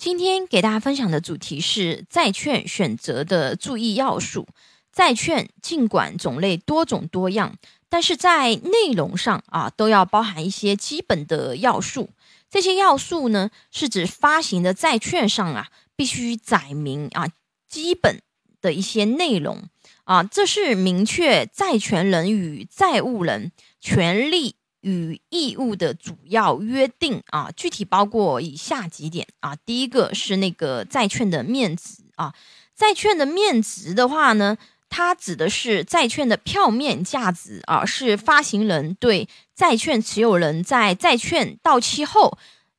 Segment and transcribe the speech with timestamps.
[0.00, 4.48] 今天给大家分享的主题是债券选择的注意要素。
[4.90, 7.58] 债券尽管种类多种多样，
[7.90, 12.08] 但是在内容上啊，都要包含一些基本的要素。
[12.48, 17.28] 这些要素呢，是指发行的债券上啊，必须载明啊
[17.68, 18.22] 基本
[18.62, 19.64] 的一些内容
[20.04, 24.56] 啊，这是明确债权人与债务人权利。
[24.80, 29.56] 与义务的主要约定啊，具体包括以下几点啊。
[29.64, 32.34] 第一个是那个债券的面值啊，
[32.74, 34.56] 债券的面值的话呢，
[34.88, 42.38] 它指的是债券的票面价值啊，是发行人对债券持有人在债券到期后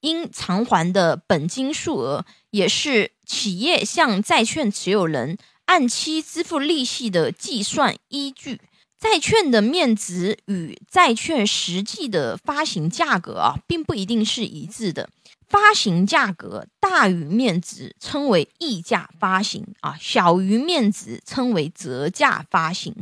[0.00, 8.60] 应偿还的本金数额，也是企业向债券持有人按期支付利息的计算依据。
[9.02, 15.10] 债券的面值与债券实际的发行价格啊，并不一定是一致的。
[15.48, 22.92] 发行价格大于面值，称为溢价发行啊；小于面值，称为折价发行；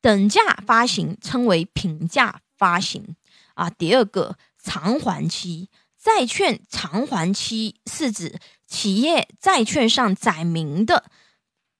[0.00, 3.14] 等价发行称为平价发行
[3.52, 3.68] 啊。
[3.68, 5.68] 第二个，偿还期，
[6.02, 11.04] 债券偿还期是指企业债券上载明的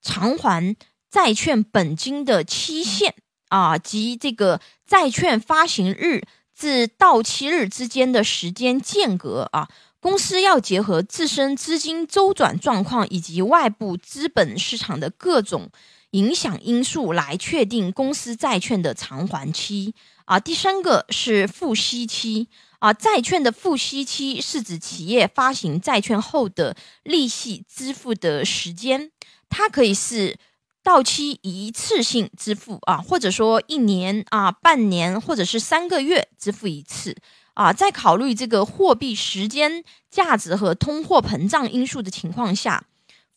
[0.03, 0.77] 偿还
[1.11, 3.15] 债券本金的期限。
[3.53, 6.23] 啊，及这个债券发行日
[6.57, 9.69] 至到期日之间的时间间隔啊，
[10.01, 15.69] 公司要结合自身资金周转状况以及外部资本市场的各种
[16.13, 20.41] 影响因素来确定公司债券的偿还期啊。
[20.41, 29.11] 第三个是付息期啊，债券的付息期是指企业发行债券后的利息支付的时间，
[29.51, 30.39] 它可以是。
[30.83, 37.17] 到期一次性支付啊，或者说一年啊、半年或者是三个月支付一次
[37.55, 42.85] 啊，在考虑这个货币时间价值和通货膨胀因素的情况下，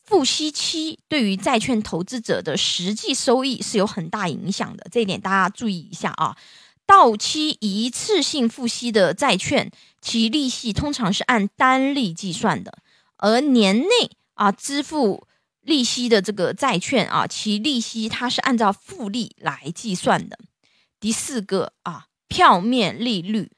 [0.02, 6.36] 付息期对于债券投资者的实际收益是有很大影响的，这一点大家注意一下啊。
[6.84, 9.70] 到期一次性付息的债券，
[10.00, 12.78] 其利息通常是按单利计算的，
[13.18, 13.88] 而年内
[14.34, 15.28] 啊支付。
[15.66, 20.38] 利息的这个债券啊，其利息它是按照复利来计算的。
[21.00, 23.50] 第四个啊，票面利率，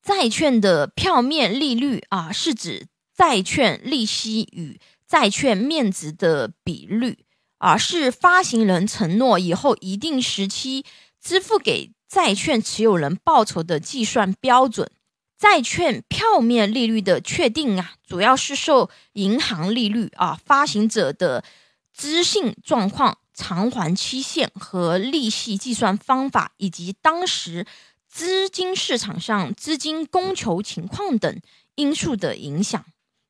[0.00, 7.24] 债券的票面利率啊，是指债券利息与债券面值的比率
[7.58, 10.84] 啊，是发行人承诺以后一定时期
[11.20, 14.88] 支付给债券持有人报酬的计算标准。
[15.38, 21.44] 债券票面利率的确定啊，主要是受银行利率啊、发行者的
[21.92, 27.64] 资信状况、偿还期限和利息计算方法，以及当时
[28.08, 31.40] 资金市场上资金供求情况等
[31.76, 32.84] 因素的影响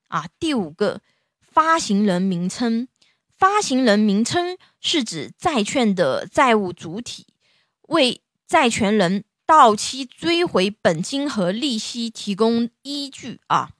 [0.08, 0.26] 啊。
[0.41, 1.02] 第五个，
[1.42, 2.88] 发行人名称，
[3.36, 7.26] 发行人名称是指债券的债务主体
[7.88, 9.24] 为债权人。
[9.48, 13.70] 到期追回本金和利息提供依据啊，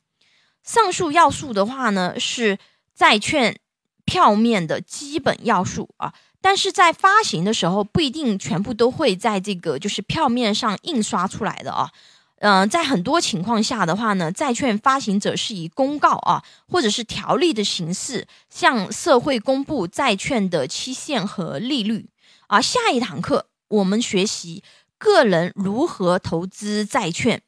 [0.65, 2.59] 上述要素的话呢是
[2.95, 3.61] 债券
[4.07, 11.91] 票面的基本要素啊，但是在发行的时候不一定全部都会在这个就是票面上印刷出来的啊，
[12.39, 22.09] 嗯，在很多情况下的话呢，债券发行者是以公告啊或者是条例的形式向社会公布债券的期限和利率
[22.47, 22.59] 啊。
[22.59, 24.63] 下一堂课我们学习。
[24.99, 27.43] 个人如何投资债券？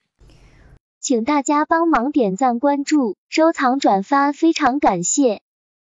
[1.00, 5.42] 请大家帮忙点赞、关注、收藏、转发，非常感谢。